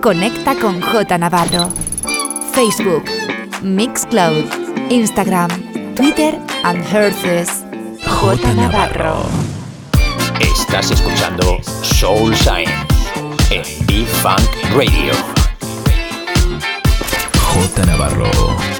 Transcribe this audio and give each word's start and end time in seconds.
Conecta 0.00 0.54
con 0.58 0.80
J 0.80 1.18
Navarro. 1.18 1.70
Facebook, 2.52 3.04
Mixcloud, 3.62 4.44
Instagram, 4.90 5.50
Twitter 5.94 6.38
and 6.64 6.82
Herces. 6.90 7.64
J 8.04 8.54
Navarro. 8.54 9.22
Estás 10.40 10.90
escuchando 10.90 11.58
Soul 11.62 12.34
Science 12.34 12.72
en 13.50 13.86
B-Funk 13.86 14.40
Radio. 14.74 15.12
J 17.38 17.86
Navarro. 17.86 18.79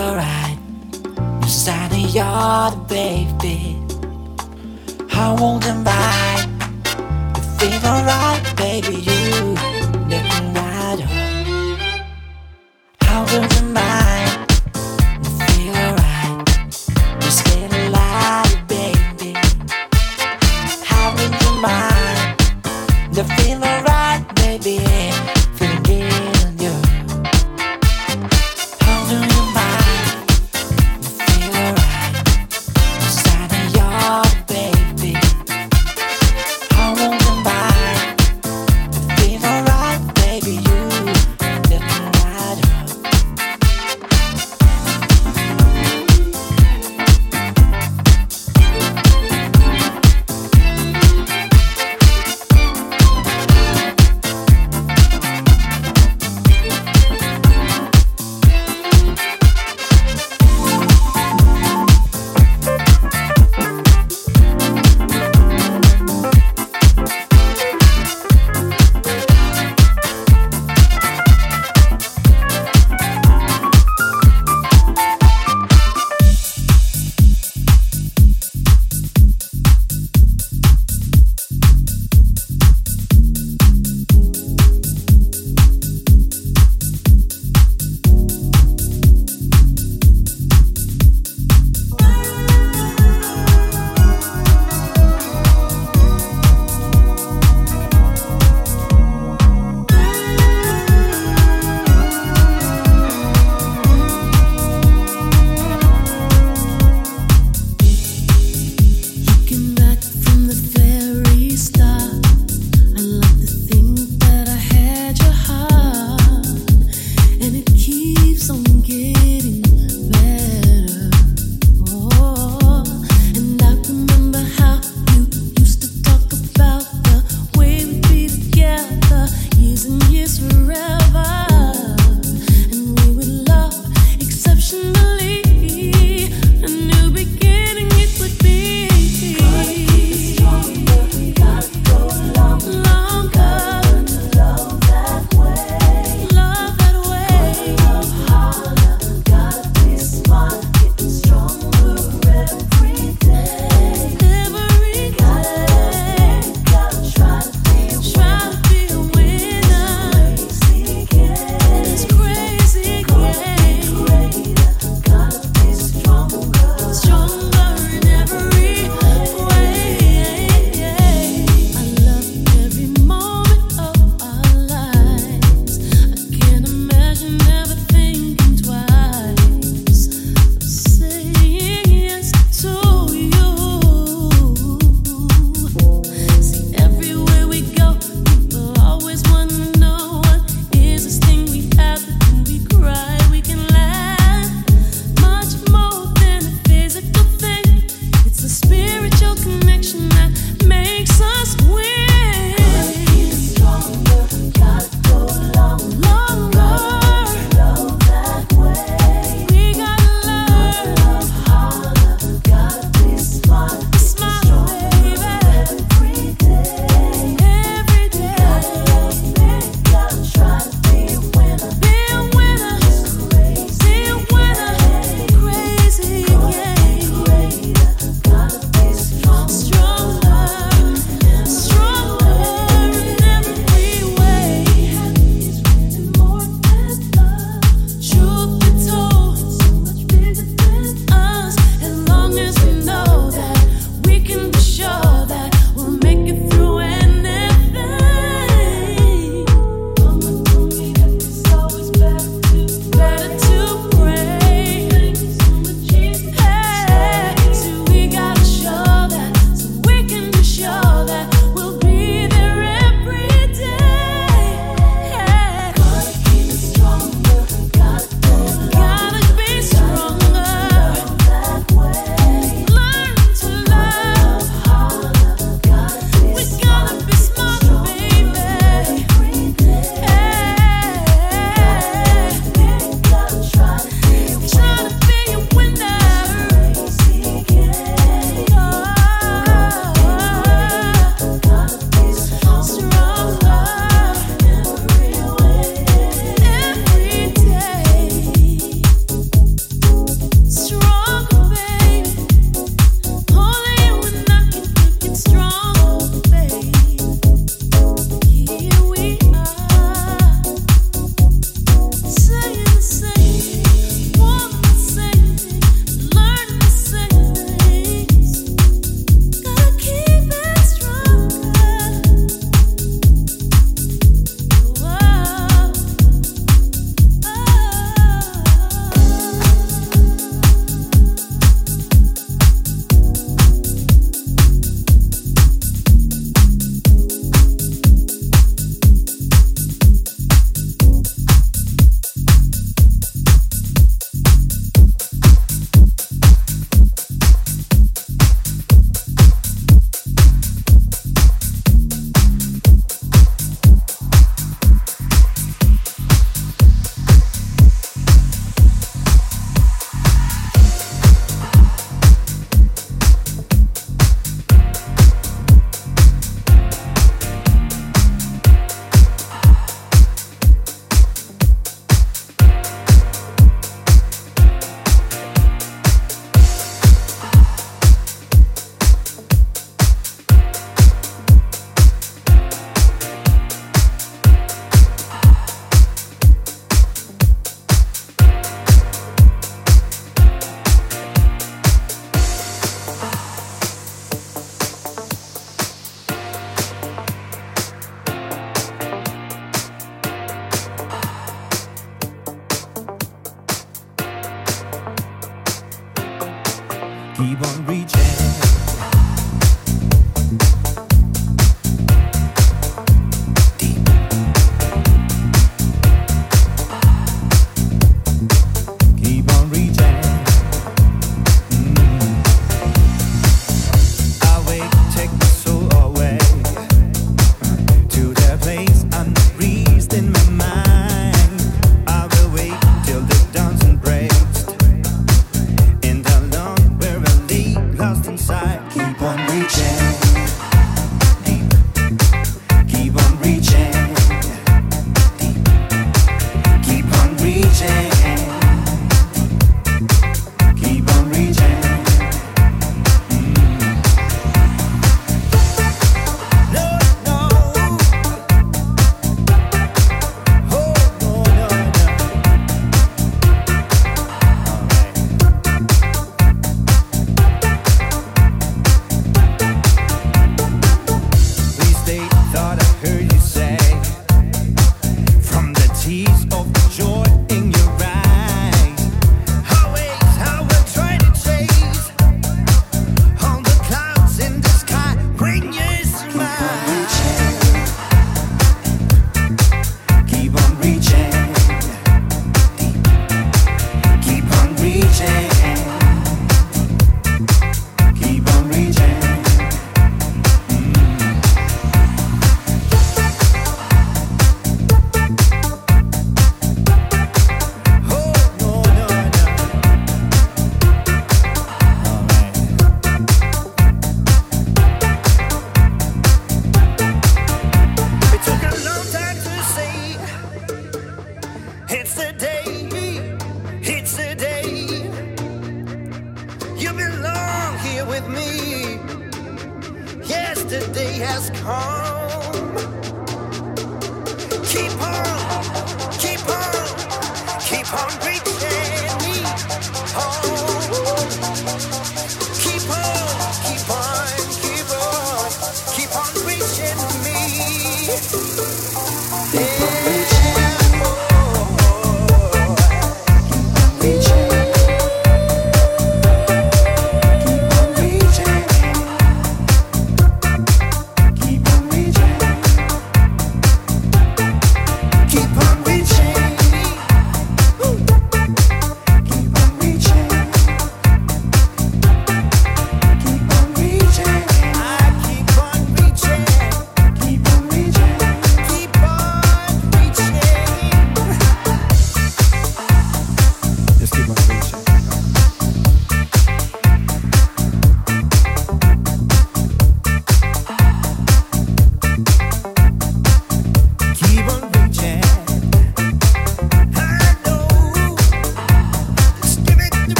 alright. 0.00 0.58
I'm 1.16 1.42
standing 1.48 2.06
the 2.70 2.84
baby. 2.88 3.76
I 5.12 5.36
won't 5.38 5.62
deny. 5.62 6.46
You 7.36 7.42
feel 7.58 7.86
alright, 7.92 8.42
baby. 8.56 8.96
You 9.08 9.54
looking 10.10 10.56
How 13.02 13.26
can 13.26 13.48
How 13.50 13.59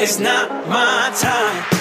it's 0.00 0.20
not 0.20 0.68
my 0.68 1.10
time. 1.20 1.77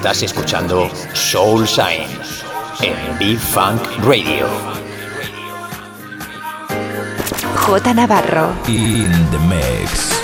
Estás 0.00 0.22
escuchando 0.22 0.90
Soul 1.12 1.68
Sign 1.68 2.08
en 2.80 3.18
B-Funk 3.18 3.82
Radio. 4.02 4.48
J 7.54 7.92
Navarro. 7.92 8.54
In 8.66 9.12
the 9.30 9.38
mix. 9.40 10.19